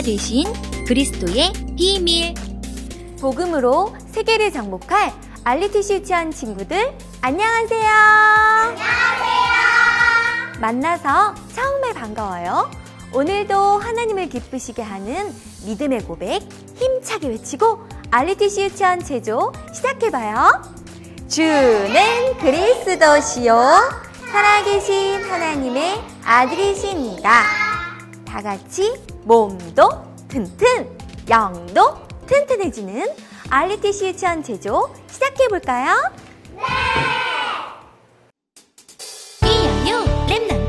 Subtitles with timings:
[0.00, 0.46] 선지자 되신
[0.86, 2.34] 그리스도의 비밀.
[3.20, 5.12] 복음으로 세계를 정복할
[5.44, 7.88] 알리티시 유치원 친구들 안녕하세요.
[8.60, 8.90] 안녕하세요.
[10.60, 12.70] 만나서 처음에 반가워요.
[13.12, 15.34] 오늘도 하나님을 기쁘시게 하는
[15.66, 16.42] 믿음의 고백
[16.76, 20.62] 힘차게 외치고 알리티시 유치원 제조 시작해봐요.
[21.28, 23.54] 주는 그리스도시요.
[24.32, 27.42] 살아계신 하나님의 아들이십니다.
[28.24, 29.88] 다 같이 몸도
[30.28, 30.98] 튼튼,
[31.28, 31.94] 영도
[32.26, 33.06] 튼튼해지는
[33.50, 35.94] 알리티시 유치원 제조 시작해볼까요?
[39.40, 40.59] 뛰어요 랩넌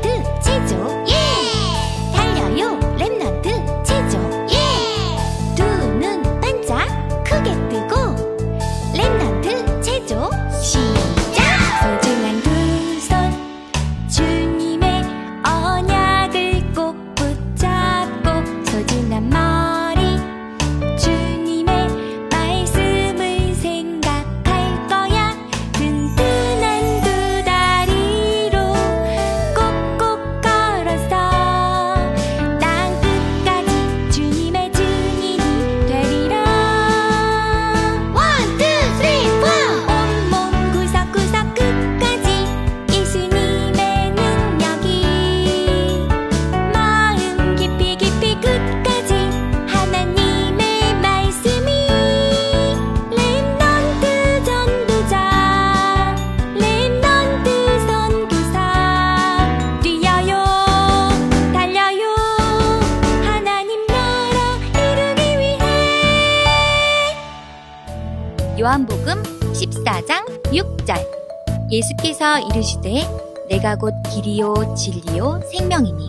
[71.72, 73.02] 예수께서 이르시되
[73.48, 76.06] 내가 곧 길이요 진리요 생명이니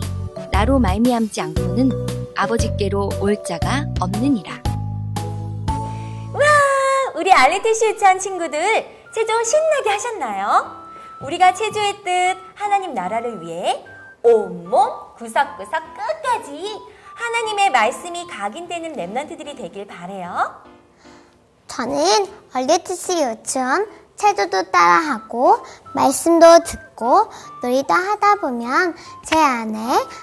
[0.52, 1.90] 나로 말미암지 않고는
[2.36, 4.62] 아버지께로 올 자가 없느니라
[7.14, 8.60] 우리 알리티시 유치원 친구들
[9.14, 10.84] 체조 신나게 하셨나요?
[11.22, 13.82] 우리가 체조했듯 하나님 나라를 위해
[14.22, 16.78] 온몸 구석구석 끝까지
[17.14, 20.62] 하나님의 말씀이 각인되는 랩런트들이 되길 바래요.
[21.68, 25.58] 저는 얼리티스 유치원 체조도 따라하고
[25.94, 27.30] 말씀도 듣고
[27.62, 28.94] 놀이도 하다 보면
[29.24, 29.78] 제 안에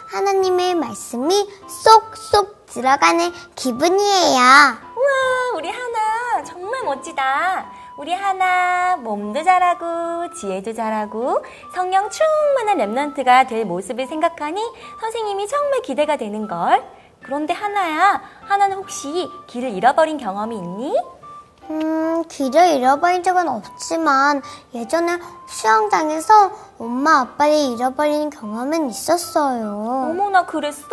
[0.09, 4.39] 하나님의 말씀이 쏙쏙 들어가는 기분이에요.
[4.39, 7.69] 우와, 우리 하나 정말 멋지다.
[7.97, 11.43] 우리 하나 몸도 잘하고 지혜도 잘하고
[11.75, 14.61] 성령 충만한 랩런트가 될 모습을 생각하니
[15.01, 16.83] 선생님이 정말 기대가 되는 걸.
[17.23, 20.97] 그런데 하나야, 하나는 혹시 길을 잃어버린 경험이 있니?
[21.71, 24.41] 음, 길을 잃어버린 적은 없지만
[24.73, 30.09] 예전에 수영장에서 엄마 아빠를 잃어버린 경험은 있었어요.
[30.11, 30.87] 어머나 그랬어?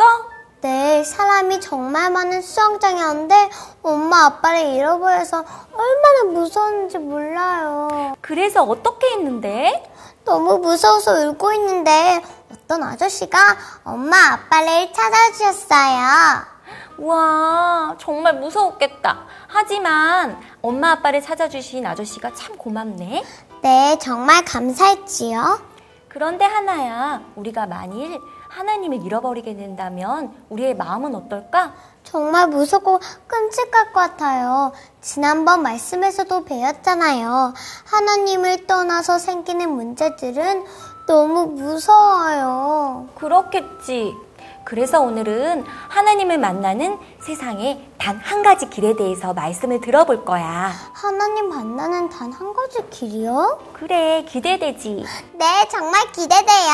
[0.61, 3.49] 네, 사람이 정말 많은 수영장이었는데
[3.83, 5.37] 엄마 아빠를 잃어버려서
[5.73, 8.15] 얼마나 무서웠는지 몰라요.
[8.21, 9.91] 그래서 어떻게 했는데?
[10.25, 12.21] 너무 무서워서 울고 있는데
[12.51, 13.37] 어떤 아저씨가
[13.83, 16.58] 엄마 아빠를 찾아주셨어요.
[16.97, 19.25] 와, 정말 무서웠겠다.
[19.47, 23.23] 하지만 엄마 아빠를 찾아주신 아저씨가 참 고맙네.
[23.61, 25.59] 네, 정말 감사했지요.
[26.07, 28.19] 그런데 하나야, 우리가 만일
[28.49, 31.73] 하나님을 잃어버리게 된다면 우리의 마음은 어떨까?
[32.03, 34.71] 정말 무섭고 끔찍할 것 같아요.
[35.01, 37.53] 지난번 말씀에서도 배웠잖아요.
[37.85, 40.65] 하나님을 떠나서 생기는 문제들은
[41.07, 43.09] 너무 무서워요.
[43.15, 44.15] 그렇겠지.
[44.63, 50.71] 그래서 오늘은 하나님을 만나는 세상의 단 한 가지 길에 대해서 말씀을 들어볼 거야.
[50.93, 53.59] 하나님 만나는 단 한 가지 길이요?
[53.73, 55.03] 그래, 기대되지.
[55.33, 56.69] 네, 정말 기대돼요.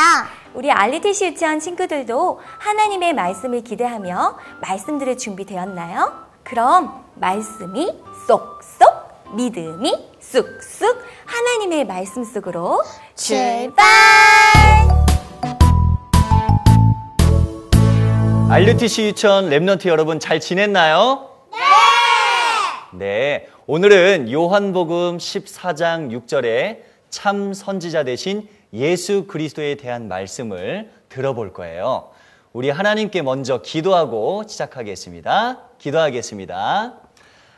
[0.54, 6.14] 우리 알리티시 유치원 친구들도 하나님의 말씀을 기대하며 말씀 들을 준비 되었나요?
[6.44, 7.98] 그럼 말씀이
[8.28, 12.84] 쏙쏙, 믿음이 쑥쑥 하나님의 말씀 속으로
[13.16, 13.86] 출발!
[18.48, 21.30] 알류티시 유치원 랩런트 여러분 잘 지냈나요?
[21.52, 22.98] 네!
[22.98, 23.48] 네.
[23.66, 32.10] 오늘은 요한복음 14장 6절에 참 선지자 되신 예수 그리스도에 대한 말씀을 들어볼 거예요.
[32.54, 35.62] 우리 하나님께 먼저 기도하고 시작하겠습니다.
[35.80, 36.94] 기도하겠습니다.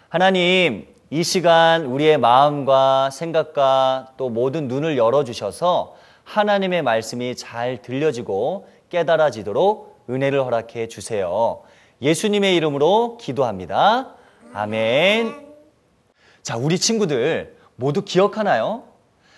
[0.07, 9.96] 하나님, 이 시간 우리의 마음과 생각과 또 모든 눈을 열어주셔서 하나님의 말씀이 잘 들려지고 깨달아지도록
[10.09, 11.61] 은혜를 허락해 주세요.
[12.01, 14.15] 예수님의 이름으로 기도합니다.
[14.53, 15.47] 아멘.
[16.43, 18.83] 자, 우리 친구들 모두 기억하나요?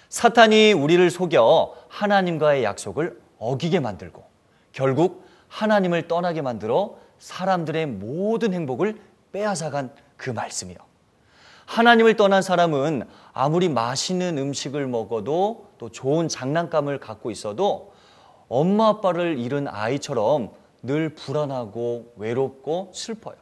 [0.09, 4.23] 사탄이 우리를 속여 하나님과의 약속을 어기게 만들고
[4.71, 8.99] 결국 하나님을 떠나게 만들어 사람들의 모든 행복을
[9.31, 10.77] 빼앗아간 그 말씀이요.
[11.65, 17.93] 하나님을 떠난 사람은 아무리 맛있는 음식을 먹어도 또 좋은 장난감을 갖고 있어도
[18.47, 20.51] 엄마 아빠를 잃은 아이처럼
[20.81, 23.35] 늘 불안하고 외롭고 슬퍼요.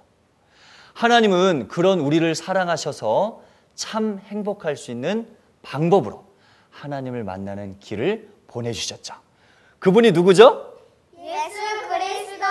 [0.94, 3.42] 하나님은 그런 우리를 사랑하셔서
[3.76, 5.28] 참 행복할 수 있는
[5.62, 6.26] 방법으로
[6.72, 9.14] 하나님을 만나는 길을 보내주셨죠.
[9.80, 10.74] 그분이 누구죠?
[11.20, 12.46] 예수 그리스도.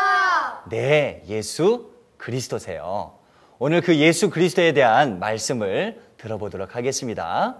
[0.71, 3.19] 네, 예수 그리스도세요.
[3.59, 7.56] 오늘 그 예수 그리스도에 대한 말씀을 들어보도록 하겠습니다.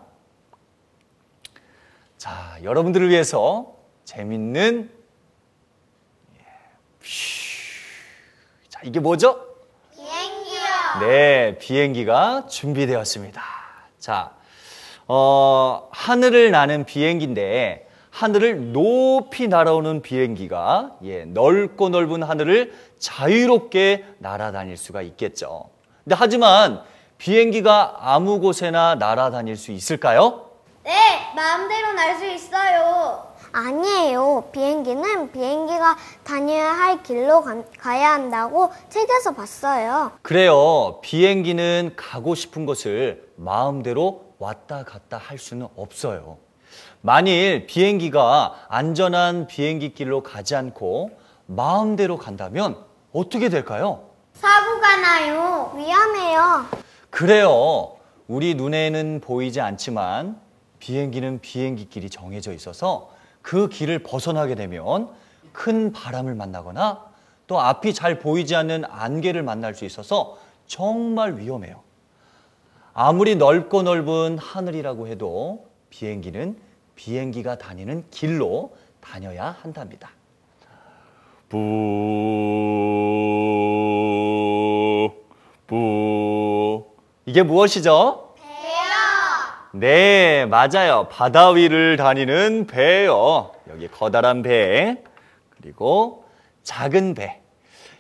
[2.17, 4.96] 자, 여러분들을 위해서 재밌는 예,
[8.69, 9.39] 자, 이게 뭐죠?
[9.95, 10.61] 비행기요.
[11.01, 13.43] 네, 비행기가 준비되었습니다.
[13.99, 14.33] 자,
[15.07, 25.03] 어, 하늘을 나는 비행기인데 하늘을 높이 날아오는 비행기가 예, 넓고 넓은 하늘을 자유롭게 날아다닐 수가
[25.03, 25.69] 있겠죠.
[26.03, 26.83] 근데 하지만
[27.19, 30.51] 비행기가 아무 곳에나 날아다닐 수 있을까요?
[30.83, 30.93] 네,
[31.35, 33.36] 마음대로 날 수 있어요.
[33.67, 34.51] 아니에요.
[34.53, 40.13] 비행기는 비행기가 다녀야 할 길로 가, 가야 한다고 책에서 봤어요.
[40.21, 41.01] 그래요.
[41.01, 46.37] 비행기는 가고 싶은 곳을 마음대로 왔다 갔다 할 수는 없어요.
[47.01, 51.13] 만일 비행기가 안전한 비행기 길로 가지 않고
[51.47, 52.77] 마음대로 간다면
[53.15, 54.11] 어떻게 될까요?
[54.35, 55.73] 사고가 나요.
[55.75, 56.67] 위험해요.
[57.09, 57.97] 그래요.
[58.29, 60.39] 우리 눈에는 보이지 않지만
[60.79, 63.16] 비행기는 비행기 길이 정해져 있어서
[63.47, 65.09] 그 길을 벗어나게 되면
[65.53, 67.07] 큰 바람을 만나거나
[67.47, 71.81] 또 앞이 잘 보이지 않는 안개를 만날 수 있어서 정말 위험해요.
[72.93, 76.59] 아무리 넓고 넓은 하늘이라고 해도 비행기는
[76.97, 80.11] 비행기가 다니는 길로 다녀야 한답니다.
[81.49, 81.59] 부,
[85.69, 86.85] 부.
[87.27, 88.26] 이게 무엇이죠?
[89.79, 91.07] 네, 맞아요.
[91.11, 93.53] 바다 위를 다니는 배요.
[93.69, 95.03] 여기 커다란 배,
[95.51, 96.25] 그리고
[96.63, 97.43] 작은 배.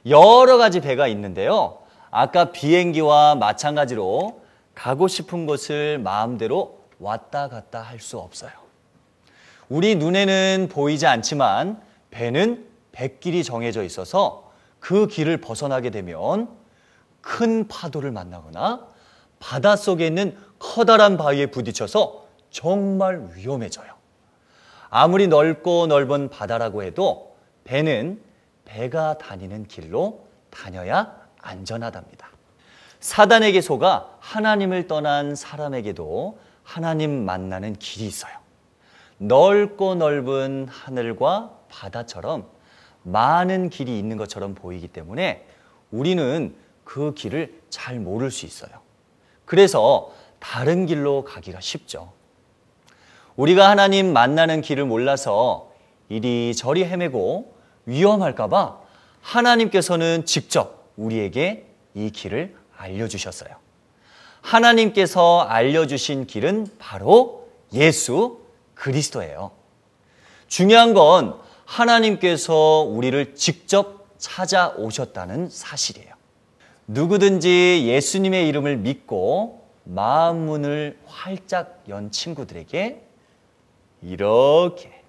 [0.06, 1.78] 여러 가지 배가 있는데요.
[2.10, 4.40] 아까 비행기와 마찬가지로
[4.74, 8.52] 가고 싶은 곳을 마음대로 왔다 갔다 할 수 없어요.
[9.68, 16.48] 우리 눈에는 보이지 않지만 배는 백길이 정해져 있어서 그 길을 벗어나게 되면
[17.20, 18.86] 큰 파도를 만나거나
[19.40, 23.92] 바닷속에 있는 커다란 바위에 부딪혀서 정말 위험해져요.
[24.88, 28.20] 아무리 넓고 넓은 바다라고 해도 배는
[28.64, 32.28] 배가 다니는 길로 다녀야 안전하답니다.
[33.00, 38.32] 사단에게 속아 하나님을 떠난 사람에게도 하나님 만나는 길이 있어요.
[39.18, 42.46] 넓고 넓은 하늘과 바다처럼
[43.02, 45.46] 많은 길이 있는 것처럼 보이기 때문에
[45.90, 48.70] 우리는 그 길을 잘 모를 수 있어요.
[49.44, 50.12] 그래서
[50.48, 52.12] 다른 길로 가기가 쉽죠.
[53.34, 55.72] 우리가 하나님 만나는 길을 몰라서
[56.08, 57.52] 이리저리 헤매고
[57.86, 58.78] 위험할까봐
[59.20, 63.50] 하나님께서는 직접 우리에게 이 길을 알려주셨어요.
[64.40, 68.38] 하나님께서 알려주신 길은 바로 예수
[68.74, 69.50] 그리스도예요.
[70.46, 76.14] 중요한 건 하나님께서 우리를 직접 찾아오셨다는 사실이에요.
[76.86, 83.02] 누구든지 예수님의 이름을 믿고 마음 문을 활짝 연 친구들에게
[84.02, 85.02] 이렇게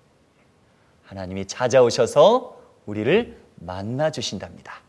[1.05, 4.81] 하나님이 찾아오셔서 우리를 만나 주신답니다.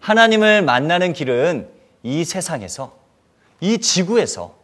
[0.00, 1.68] 하나님을 만나는 길은
[2.02, 2.96] 이 세상에서,
[3.60, 4.54] 이 지구에서,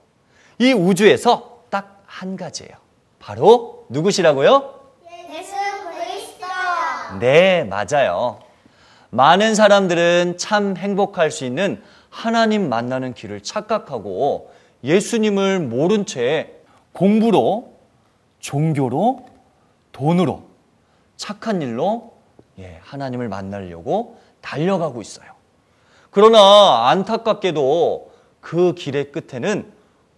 [0.59, 2.73] 이 우주에서 딱 한 가지예요.
[3.19, 4.81] 바로 누구시라고요?
[5.31, 5.55] 예수
[5.91, 6.47] 그리스도.
[7.21, 8.41] 네, 맞아요.
[9.09, 11.83] 많은 사람들은 참 행복할 수 있는
[12.13, 14.53] 하나님 만나는 길을 착각하고
[14.85, 16.53] 예수님을 모른 채
[16.93, 17.73] 공부로,
[18.39, 19.25] 종교로,
[19.93, 20.45] 돈으로,
[21.17, 22.13] 착한 일로
[22.59, 25.33] 예, 하나님을 만나려고 달려가고 있어요.
[26.11, 29.73] 그러나 안타깝게도 그 길의 끝에는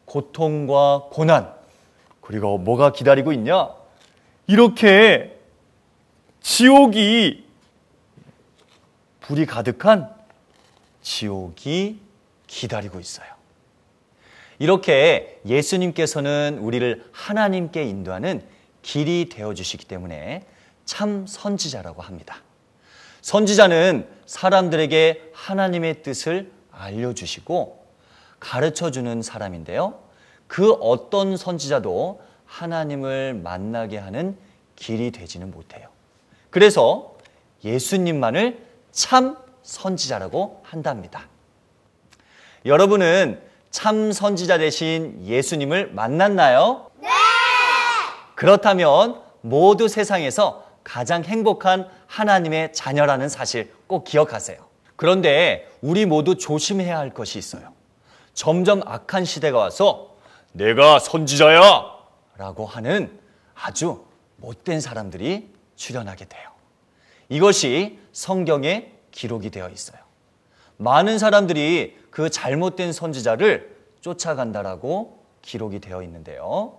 [0.05, 1.55] 고통과 고난,
[2.21, 3.71] 그리고 뭐가 기다리고 있냐?
[4.49, 5.39] 이렇게
[6.41, 7.45] 지옥이
[9.21, 10.24] 불이 가득한
[11.05, 12.01] 지옥이
[12.49, 13.29] 기다리고 있어요.
[14.59, 18.43] 이렇게 예수님께서는 우리를 하나님께 인도하는
[18.83, 20.45] 길이 되어 주시기 때문에
[20.85, 22.43] 참 선지자라고 합니다.
[23.23, 27.85] 선지자는 사람들에게 하나님의 뜻을 알려주시고
[28.41, 30.03] 가르쳐 주는 사람인데요.
[30.47, 34.37] 그 어떤 선지자도 하나님을 만나게 하는
[34.77, 35.89] 길이 되지는 못해요.
[36.51, 37.17] 그래서
[37.65, 41.27] 예수님만을 참 선지자라고 한답니다.
[42.65, 46.91] 여러분은 참 선지자 되신 예수님을 만났나요?
[47.01, 47.09] 네!
[48.37, 54.59] 그렇다면 모두 세상에서 가장 행복한 하나님의 자녀라는 사실 꼭 기억하세요.
[54.97, 57.73] 그런데 우리 모두 조심해야 할 것이 있어요.
[58.33, 60.15] 점점 악한 시대가 와서
[60.53, 61.95] 내가 선지자야!
[62.37, 63.19] 라고 하는
[63.55, 64.05] 아주
[64.37, 66.51] 못된 사람들이 출현하게 돼요.
[67.29, 69.99] 이것이 성경에 기록이 되어 있어요.
[70.77, 76.77] 많은 사람들이 그 잘못된 선지자를 쫓아간다라고 기록이 되어 있는데요.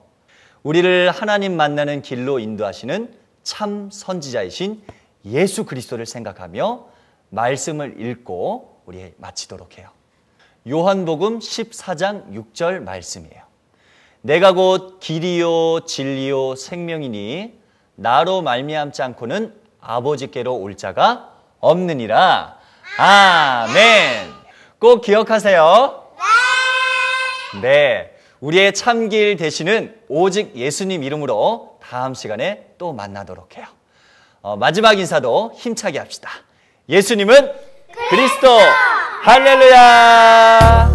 [0.62, 3.13] 우리를 하나님 만나는 길로 인도하시는
[3.44, 4.84] 참 선지자이신
[5.25, 6.88] 예수 그리스도를 생각하며
[7.30, 9.89] 말씀을 읽고 우리 마치도록 해요.
[10.68, 13.44] 요한복음 14장 6절 말씀이에요.
[14.22, 17.60] 내가 곧 길이요 진리요 생명이니
[17.96, 21.35] 나로 말미암지 않고는 아버지께로 올 자가
[21.69, 22.57] 없느니라.
[22.98, 24.34] 아멘.
[24.79, 26.03] 꼭 기억하세요.
[27.62, 28.12] 네.
[28.39, 33.65] 우리의 참길 되시는 오직 예수님 이름으로 다음 시간에 또 만나도록 해요.
[34.41, 36.29] 어, 마지막 인사도 힘차게 합시다.
[36.88, 37.51] 예수님은
[38.10, 38.60] 그리스도!
[39.24, 40.94] 할렐루야!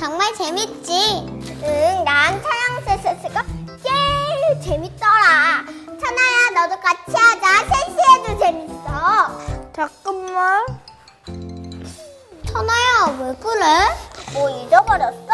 [0.00, 1.26] 정말 재밌지?
[1.62, 3.44] 응, 난 찬양 세세스가
[3.84, 5.66] 제일 재밌더라.
[6.00, 7.50] 찬아야, 너도 같이 하자.
[8.14, 9.70] 해도 재밌어.
[9.74, 10.64] 잠깐만.
[12.46, 13.64] 찬아야, 왜 그래?
[14.32, 15.28] 뭐 잊어버렸어?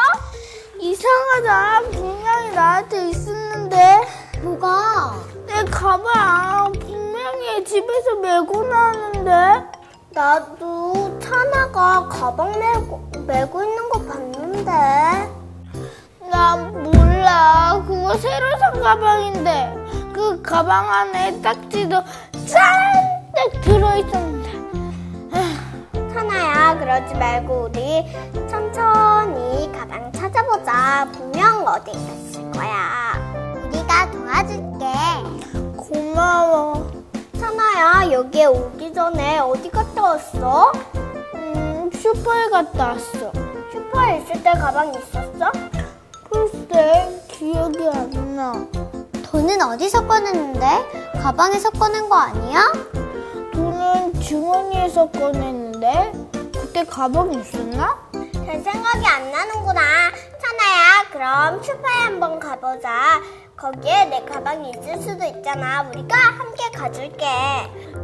[0.80, 1.80] 이상하다.
[1.92, 4.00] 분명히 나한테 있었는데.
[4.42, 5.14] 뭐가?
[5.46, 9.75] 내 가방 분명히 집에서 메고 나왔는데.
[10.16, 14.72] 나도 찬아가 가방 메고, 메고 있는 거 봤는데.
[16.30, 17.84] 나 몰라.
[17.86, 19.74] 그거 새로 산 가방인데.
[20.14, 22.02] 그 가방 안에 딱지도
[22.46, 24.50] 짠뜩 들어있었는데.
[26.14, 28.06] 찬아야, 그러지 말고 우리
[28.48, 31.08] 천천히 가방 찾아보자.
[31.12, 33.20] 분명 어디 있을 거야.
[33.66, 34.86] 우리가 도와줄게.
[35.76, 36.90] 고마워.
[37.38, 39.70] 찬아야, 여기에 오기 전에 어디
[40.06, 40.72] 왔어?
[41.34, 43.32] 음, 슈퍼에 갔다 왔어.
[43.72, 45.50] 슈퍼에 있을 때 가방 있었어?
[46.30, 48.52] 글쎄, 기억이 안 나.
[49.30, 51.12] 돈은 어디서 꺼냈는데?
[51.20, 52.72] 가방에서 꺼낸 거 아니야?
[53.52, 56.12] 돈은 주머니에서 꺼냈는데?
[56.52, 57.98] 그때 가방이 있었나?
[58.12, 59.80] 별 생각이 안 나는구나.
[60.40, 63.20] 찬아야, 그럼 슈퍼에 한번 가보자.
[63.56, 65.82] 거기에 내 가방이 있을 수도 있잖아.
[65.82, 67.26] 우리가 함께 가줄게.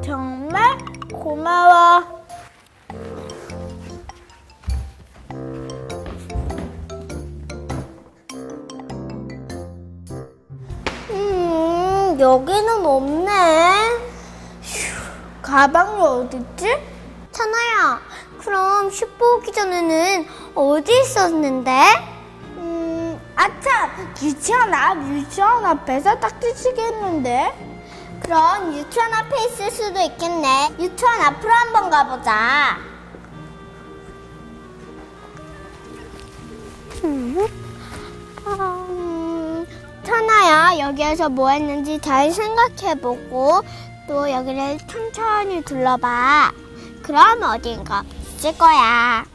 [0.03, 0.79] 정말
[1.13, 2.23] 고마워.
[11.11, 13.31] 음, 여기는 없네.
[14.63, 16.67] 휴, 가방이 어딨지?
[17.31, 18.01] 찬아야,
[18.41, 22.12] 그럼 슈퍼 오기 전에는 어디 있었는데?
[23.43, 23.91] 음, 아차!
[24.23, 27.71] 유치원 앞, 유치원 앞에서 딱지치겠는데?
[28.23, 30.77] 그럼 유치원 앞에 있을 수도 있겠네.
[30.79, 32.79] 유치원 앞으로 한번 가보자.
[37.05, 37.49] 음,
[38.47, 39.67] 음,
[40.05, 43.63] 천아야, 여기에서 뭐 했는지 잘 생각해보고
[44.07, 46.53] 또 여기를 천천히 둘러봐.
[47.03, 48.05] 그럼 어딘가
[48.37, 49.32] 있을 거야.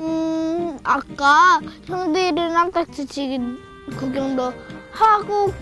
[0.00, 3.40] 음, 아까 형들이랑 딱지치기
[3.98, 4.52] 구경도
[4.92, 5.52] 하고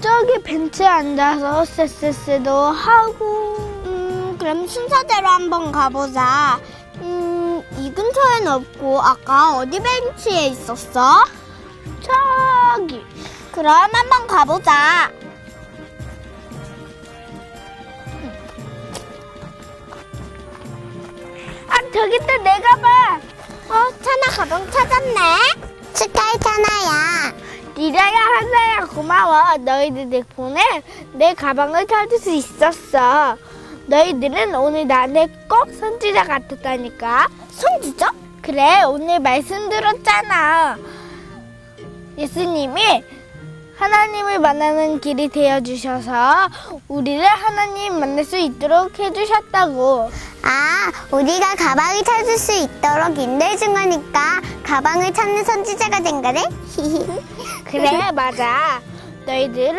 [0.00, 6.60] 저기 벤치에 앉아서 쎄쎄쎄도 하고 음, 그럼 순서대로 한번 가보자.
[7.00, 11.24] 음, 이 근처엔 없고 아까 어디 벤치에 있었어?
[12.76, 13.02] 저기.
[13.52, 15.10] 그럼 한번 가보자.
[21.68, 23.35] 아, 저기 있다, 내 가방.
[23.68, 25.20] 어, 찬아 가방 찾았네.
[25.94, 27.34] 축하해, 찬아야.
[27.76, 29.56] 니라야, 한나야, 고마워.
[29.58, 30.60] 너희들 덕분에
[31.12, 33.36] 내 가방을 찾을 수 있었어.
[33.86, 37.28] 너희들은 오늘 나한테 꼭 선지자 같았다니까.
[37.50, 38.10] 선지자?
[38.42, 40.76] 그래, 오늘 말씀 들었잖아.
[42.18, 43.04] 예수님이
[43.78, 46.48] 하나님을 만나는 길이 되어 주셔서
[46.88, 50.10] 우리를 하나님 만날 수 있도록 해 주셨다고.
[50.42, 56.44] 아, 우리가 가방을 찾을 수 있도록 인도해 준 거니까 가방을 찾는 선지자가 된 거네?
[57.64, 58.80] 그래, 맞아.
[59.26, 59.78] 너희들은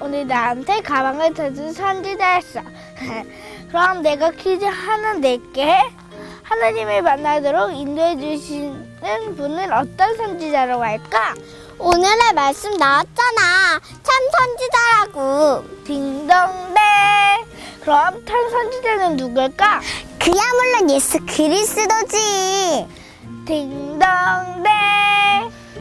[0.00, 2.60] 오늘 나한테 가방을 찾은 선지자였어.
[3.68, 5.74] 그럼 내가 퀴즈 하나 낼게.
[6.42, 11.34] 하나님을 만나도록 인도해 주시는 분은 어떤 선지자라고 할까?
[11.82, 13.80] 오늘의 말씀 나왔잖아.
[14.02, 15.64] 참 선지자라고.
[15.84, 16.76] 딩동댕.
[17.80, 19.80] 그럼 참 선지자는 누굴까?
[20.18, 22.86] 그야 물론 예수 그리스도지.
[23.46, 24.70] 딩동댕.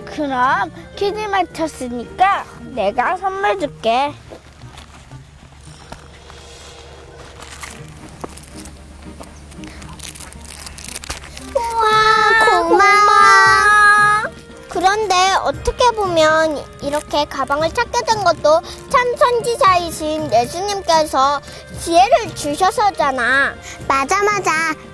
[0.05, 4.13] 그럼 퀴즈 맞췄으니까 내가 선물 줄게.
[15.43, 21.41] 어떻게 보면 이렇게 가방을 찾게 된 것도 참 선지자이신 예수님께서
[21.81, 23.55] 지혜를 주셔서잖아.
[23.87, 24.51] 맞아, 맞아.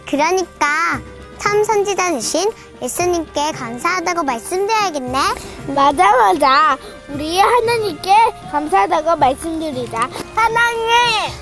[0.08, 1.01] 그러니까
[1.39, 5.19] 참 선지자이신 예수님께 감사하다고 말씀드려야겠네.
[5.67, 6.77] 맞아, 맞아.
[7.10, 8.13] 우리 하나님께
[8.51, 10.10] 감사하다고 말씀드리자.
[10.36, 10.89] 하나님!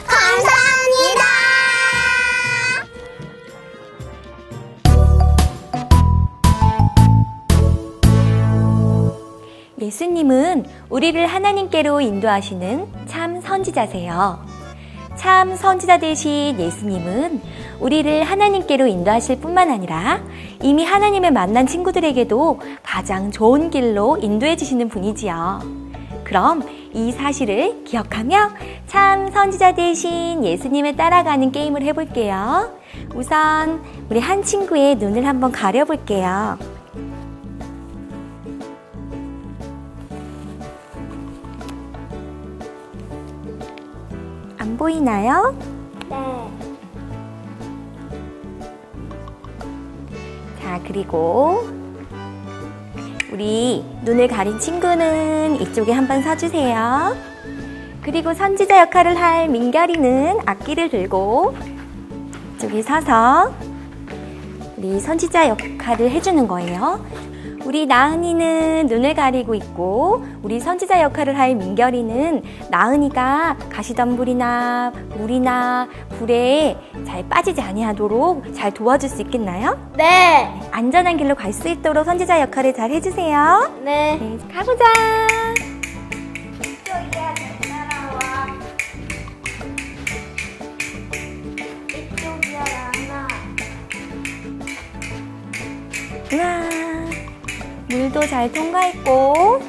[0.06, 1.43] 감사합니다!
[9.94, 14.44] 예수님은 우리를 하나님께로 인도하시는 참 선지자세요.
[15.16, 17.40] 참 선지자 되신 예수님은
[17.80, 20.24] 우리를 하나님께로 인도하실 뿐만 아니라
[20.64, 25.60] 이미 하나님을 만난 친구들에게도 가장 좋은 길로 인도해 주시는 분이지요.
[26.24, 28.50] 그럼 이 사실을 기억하며
[28.88, 32.72] 참 선지자 되신 예수님을 따라가는 게임을 해볼게요.
[33.14, 36.73] 우선 우리 한 친구의 눈을 한번 가려볼게요.
[44.74, 45.56] 안 보이나요?
[46.10, 46.18] 네.
[50.60, 51.64] 자, 그리고
[53.32, 57.16] 우리 눈을 가린 친구는 이쪽에 한번 서주세요.
[58.02, 61.56] 그리고 선지자 역할을 할 민결이는 악기를 들고
[62.56, 63.54] 이쪽에 서서
[64.78, 67.06] 우리 선지자 역할을 해주는 거예요.
[67.66, 77.28] 우리 나은이는 눈을 가리고 있고 우리 선지자 역할을 할 민결이는 나은이가 가시덤불이나 물이나 불에 잘
[77.30, 79.78] 빠지지 아니하도록 잘 도와줄 수 있겠나요?
[79.98, 80.54] 네.
[80.72, 83.72] 안전한 길로 갈 수 있도록 선지자 역할을 잘 해주세요.
[83.84, 84.18] 네.
[84.20, 84.84] 네, 가보자.
[86.60, 88.48] 이쪽이야, 잘 따라와.
[91.90, 92.64] 이쪽이야,
[93.08, 93.28] 나나.
[96.34, 96.83] 우와,
[97.94, 99.62] 물도 잘 통과했고.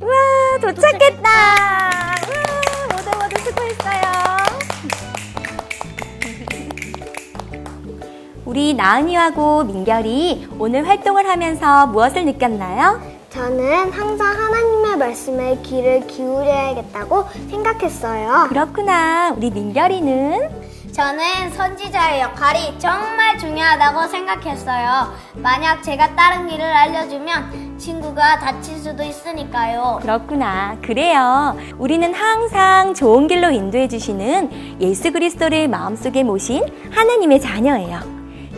[0.00, 1.30] 우와, 도착했다.
[2.26, 4.02] 우와, 모두 모두 수고했어요.
[8.44, 13.00] 우리 나은이하고 민결이 오늘 활동을 하면서 무엇을 느꼈나요?
[13.30, 18.46] 저는 항상 하나님의 말씀에 귀를 기울여야겠다고 생각했어요.
[18.48, 19.32] 그렇구나.
[19.36, 20.63] 우리 민결이는
[20.94, 25.12] 저는 선지자의 역할이 정말 중요하다고 생각했어요.
[25.34, 29.98] 만약 제가 다른 길을 알려주면 친구가 다칠 수도 있으니까요.
[30.00, 30.78] 그렇구나.
[30.82, 31.56] 그래요.
[31.78, 37.98] 우리는 항상 좋은 길로 인도해 주시는 예수 그리스도를 마음속에 모신 하나님의 자녀예요.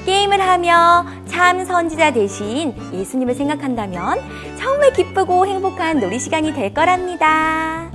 [0.05, 4.21] 게임을 하며 참 선지자 대신 예수님을 생각한다면
[4.59, 7.86] 정말 기쁘고 행복한 놀이 시간이 될 거랍니다.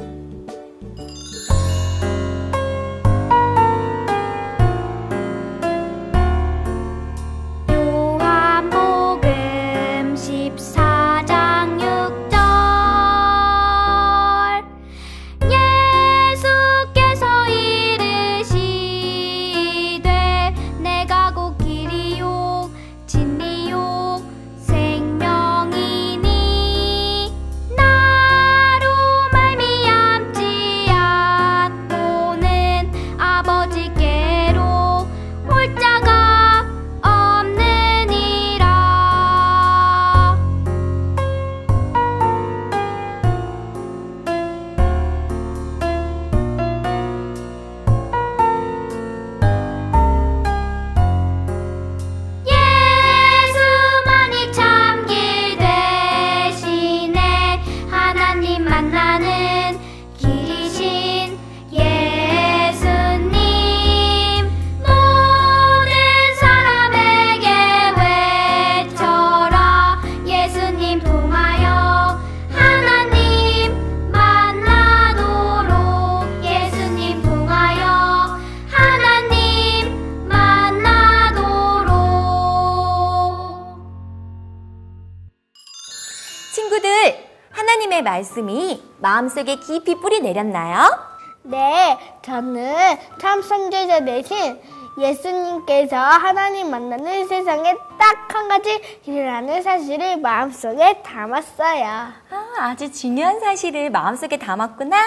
[88.01, 90.97] 하나님의 말씀이 마음속에 깊이 뿌리 내렸나요?
[91.43, 94.59] 네, 저는 참 선지자 대신
[94.97, 101.85] 예수님께서 하나님 만나는 세상에 딱 한 가지 일이라는 사실을 마음속에 담았어요.
[101.85, 102.13] 아,
[102.59, 104.97] 아주 중요한 사실을 마음속에 담았구나.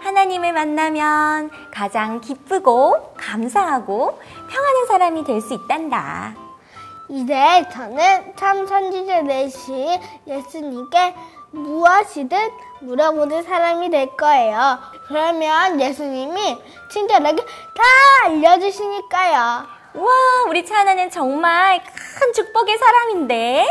[0.00, 6.34] 하나님을 만나면 가장 기쁘고 감사하고 평안한 사람이 될 수 있단다.
[7.08, 9.88] 이제 저는 참 선지자 대신
[10.26, 11.14] 예수님께
[11.56, 14.78] 무엇이든 물어보는 사람이 될 거예요.
[15.08, 16.58] 그러면 예수님이
[16.90, 17.82] 친절하게 다
[18.24, 19.66] 알려주시니까요.
[19.94, 20.12] 우와,
[20.48, 21.82] 우리 차나는 정말
[22.18, 23.66] 큰 축복의 사람인데.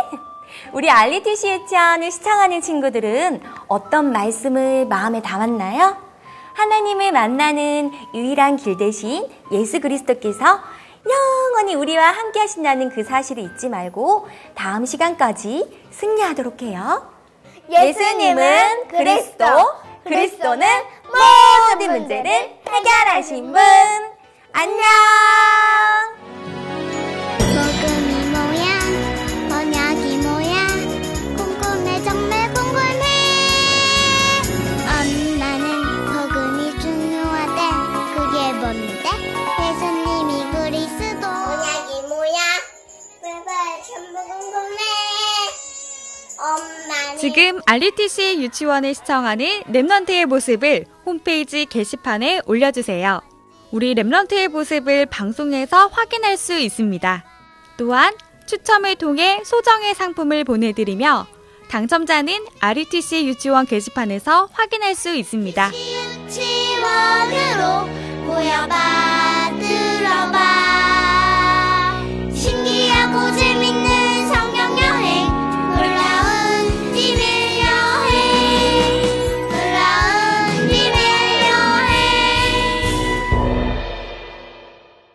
[0.73, 5.97] 우리 알리티시 유치원을 시청하는 친구들은 어떤 말씀을 마음에 담았나요?
[6.53, 10.59] 하나님을 만나는 유일한 길 대신 예수 그리스도께서
[11.07, 17.14] 영원히 우리와 함께 하신다는 그 사실을 잊지 말고 다음 시간까지 승리하도록 해요.
[17.71, 19.45] 예수님은 그리스도,
[20.03, 20.67] 그리스도는
[21.05, 22.31] 모든 문제를
[22.69, 23.61] 해결하신 분.
[24.53, 26.24] 안녕!
[47.19, 53.21] 지금 RUTC 유치원을 시청하는 랩런트의 모습을 홈페이지 게시판에 올려주세요.
[53.71, 57.23] 우리 랩런트의 모습을 방송에서 확인할 수 있습니다.
[57.77, 58.13] 또한
[58.45, 61.27] 추첨을 통해 소정의 상품을 보내드리며
[61.69, 65.71] 당첨자는 RUTC 유치원 게시판에서 확인할 수 있습니다.